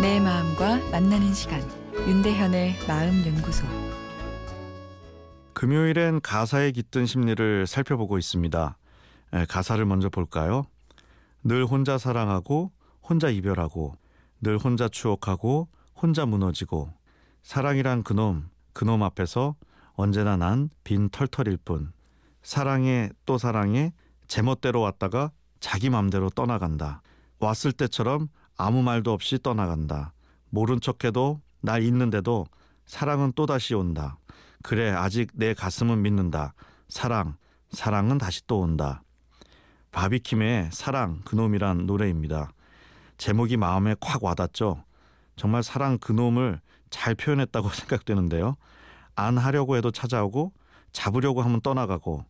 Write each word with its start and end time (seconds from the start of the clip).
내 0.00 0.18
마음과 0.20 0.90
만나는 0.90 1.34
시간 1.34 1.60
윤대현의 1.94 2.86
마음 2.88 3.24
연구소 3.26 3.66
금요일엔 5.52 6.20
가사에 6.22 6.70
깃든 6.72 7.04
심리를 7.06 7.66
살펴보고 7.66 8.16
있습니다. 8.16 8.78
에, 9.34 9.44
가사를 9.44 9.84
먼저 9.84 10.08
볼까요? 10.08 10.64
늘 11.44 11.66
혼자 11.66 11.98
사랑하고 11.98 12.72
혼자 13.02 13.28
이별하고 13.28 13.94
늘 14.40 14.56
혼자 14.56 14.88
추억하고 14.88 15.68
혼자 15.94 16.24
무너지고 16.24 16.92
사랑이란 17.42 18.02
그놈 18.02 18.48
그놈 18.72 19.02
앞에서 19.02 19.56
언제나 19.94 20.36
난 20.36 20.70
빈 20.84 21.10
털털일 21.10 21.58
뿐 21.58 21.92
사랑해 22.42 23.10
또 23.26 23.36
사랑해 23.36 23.92
제멋대로 24.28 24.80
왔다가 24.80 25.30
자기 25.58 25.90
맘대로 25.90 26.30
떠나간다. 26.30 27.02
왔을 27.38 27.72
때처럼 27.72 28.28
아무 28.60 28.82
말도 28.82 29.12
없이 29.12 29.38
떠나간다. 29.42 30.12
모른 30.50 30.80
척해도 30.80 31.40
날 31.62 31.82
있는데도 31.84 32.46
사랑은 32.84 33.32
또다시 33.34 33.74
온다. 33.74 34.18
그래 34.62 34.90
아직 34.90 35.30
내 35.34 35.54
가슴은 35.54 36.02
믿는다. 36.02 36.52
사랑 36.88 37.36
사랑은 37.70 38.18
다시 38.18 38.46
또 38.46 38.60
온다. 38.60 39.02
바비킴의 39.92 40.70
사랑 40.72 41.22
그놈이란 41.24 41.86
노래입니다. 41.86 42.50
제목이 43.16 43.56
마음에 43.56 43.94
콱 43.98 44.22
와닿죠. 44.22 44.84
정말 45.36 45.62
사랑 45.62 45.96
그놈을 45.96 46.60
잘 46.90 47.14
표현했다고 47.14 47.70
생각되는데요. 47.72 48.56
안 49.14 49.38
하려고 49.38 49.76
해도 49.76 49.90
찾아오고 49.90 50.52
잡으려고 50.92 51.40
하면 51.40 51.62
떠나가고 51.62 52.26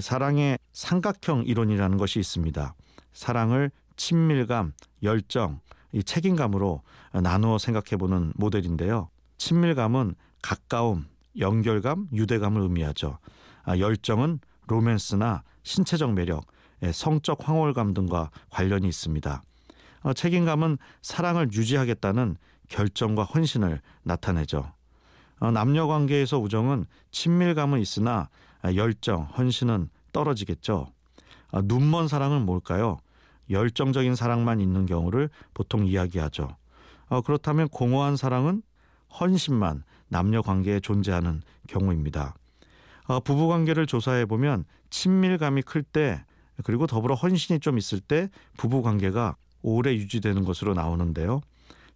사랑의 0.00 0.58
삼각형 0.72 1.44
이론이라는 1.44 1.98
것이 1.98 2.18
있습니다. 2.18 2.74
사랑을 3.12 3.70
친밀감, 3.96 4.72
열정, 5.02 5.60
이 5.92 6.02
책임감으로 6.02 6.82
나누어 7.12 7.58
생각해보는 7.58 8.32
모델인데요. 8.36 9.08
친밀감은 9.38 10.14
가까움, 10.42 11.06
연결감, 11.38 12.08
유대감을 12.12 12.62
의미하죠. 12.62 13.18
아, 13.64 13.78
열정은 13.78 14.40
로맨스나 14.66 15.42
신체적 15.62 16.12
매력, 16.12 16.46
예, 16.82 16.92
성적 16.92 17.46
황홀감 17.46 17.94
등과 17.94 18.30
관련이 18.50 18.86
있습니다. 18.88 19.42
어, 20.02 20.12
책임감은 20.12 20.78
사랑을 21.02 21.52
유지하겠다는 21.52 22.36
결정과 22.68 23.24
헌신을 23.24 23.80
나타내죠. 24.02 24.72
어, 25.40 25.50
남녀 25.50 25.86
관계에서 25.86 26.38
우정은 26.38 26.86
친밀감은 27.10 27.80
있으나 27.80 28.28
열정, 28.74 29.24
헌신은 29.36 29.90
떨어지겠죠. 30.12 30.92
아, 31.52 31.62
눈먼 31.64 32.08
사랑은 32.08 32.44
뭘까요? 32.46 32.98
열정적인 33.50 34.14
사랑만 34.14 34.60
있는 34.60 34.86
경우를 34.86 35.30
보통 35.54 35.86
이야기하죠. 35.86 36.56
어, 37.08 37.20
그렇다면 37.20 37.68
공허한 37.68 38.16
사랑은 38.16 38.62
헌신만 39.20 39.84
남녀 40.08 40.42
관계에 40.42 40.80
존재하는 40.80 41.42
경우입니다. 41.68 42.34
어, 43.06 43.20
부부 43.20 43.48
관계를 43.48 43.86
조사해 43.86 44.26
보면 44.26 44.64
친밀감이 44.90 45.62
클 45.62 45.82
때 45.82 46.24
그리고 46.64 46.86
더불어 46.86 47.14
헌신이 47.14 47.60
좀 47.60 47.78
있을 47.78 48.00
때 48.00 48.30
부부 48.56 48.82
관계가 48.82 49.36
오래 49.62 49.94
유지되는 49.94 50.44
것으로 50.44 50.74
나오는데요. 50.74 51.40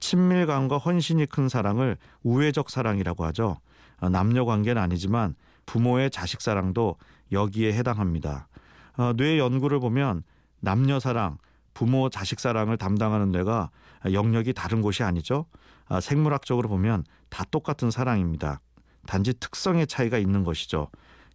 친밀감과 0.00 0.78
헌신이 0.78 1.26
큰 1.26 1.48
사랑을 1.48 1.96
우애적 2.22 2.70
사랑이라고 2.70 3.24
하죠. 3.26 3.58
어, 4.00 4.08
남녀 4.08 4.44
관계는 4.44 4.80
아니지만 4.80 5.34
부모의 5.66 6.10
자식 6.10 6.40
사랑도 6.40 6.96
여기에 7.32 7.72
해당합니다. 7.74 8.48
어, 8.96 9.12
뇌 9.16 9.38
연구를 9.38 9.80
보면 9.80 10.22
남녀 10.66 10.98
사랑, 10.98 11.38
부모 11.74 12.10
자식 12.10 12.40
사랑을 12.40 12.76
담당하는 12.76 13.30
뇌가 13.30 13.70
영역이 14.12 14.52
다른 14.52 14.82
곳이 14.82 15.04
아니죠. 15.04 15.46
아, 15.86 16.00
생물학적으로 16.00 16.68
보면 16.68 17.04
다 17.28 17.44
똑같은 17.52 17.92
사랑입니다. 17.92 18.60
단지 19.06 19.32
특성의 19.32 19.86
차이가 19.86 20.18
있는 20.18 20.42
것이죠. 20.42 20.88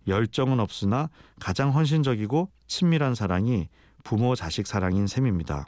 열정은 0.05 0.59
없으나 0.59 1.09
가장 1.39 1.73
헌신적이고 1.73 2.51
친밀한 2.67 3.15
사랑이 3.15 3.69
부모 4.03 4.35
자식 4.35 4.67
사랑인 4.67 5.07
셈입니다. 5.07 5.63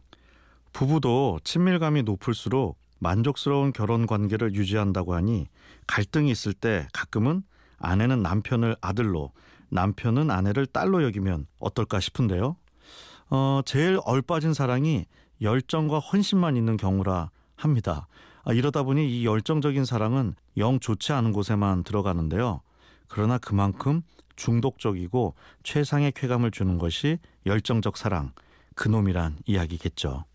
부부도 0.73 1.39
친밀감이 1.45 2.03
높을수록 2.03 2.77
만족스러운 2.99 3.71
결혼 3.71 4.07
관계를 4.07 4.55
유지한다고 4.55 5.13
하니 5.13 5.47
갈등이 5.87 6.29
있을 6.29 6.51
때 6.51 6.89
가끔은 6.91 7.43
아내는 7.77 8.23
남편을 8.23 8.75
아들로 8.81 9.31
남편은 9.69 10.31
아내를 10.31 10.65
딸로 10.65 11.01
여기면 11.03 11.47
어떨까 11.59 12.01
싶은데요. 12.01 12.57
어, 13.35 13.61
제일 13.65 13.99
얼빠진 14.05 14.53
사랑이 14.53 15.05
열정과 15.41 15.97
헌신만 15.97 16.55
있는 16.55 16.77
경우라 16.77 17.31
합니다. 17.55 18.07
아, 18.43 18.53
이러다 18.53 18.83
보니 18.83 19.09
이 19.09 19.25
열정적인 19.25 19.85
사랑은 19.85 20.35
영 20.57 20.79
좋지 20.79 21.13
않은 21.13 21.33
곳에만 21.33 21.83
들어가는데요. 21.83 22.61
그러나 23.07 23.39
그만큼 23.39 24.03
중독적이고 24.35 25.33
최상의 25.63 26.11
쾌감을 26.11 26.51
주는 26.51 26.77
것이 26.77 27.17
열정적 27.47 27.97
사랑, 27.97 28.33
그놈이란 28.75 29.37
이야기겠죠. 29.47 30.25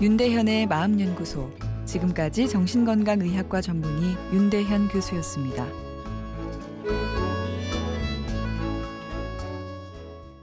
윤대현의 0.00 0.68
마음연구소 0.68 1.50
지금까지 1.84 2.48
정신건강의학과 2.48 3.60
전문의 3.60 4.14
윤대현 4.32 4.86
교수였습니다. 4.86 5.89